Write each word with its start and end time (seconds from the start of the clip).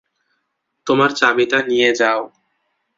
তোমার 0.87 1.09
চাবিটা 1.19 1.57
নিয়ে 1.69 1.89
যাও! 1.95 2.21